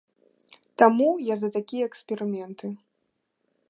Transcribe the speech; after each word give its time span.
Таму 0.83 1.07
я 1.27 1.35
за 1.43 1.49
такія 1.59 1.83
эксперыменты! 1.91 2.67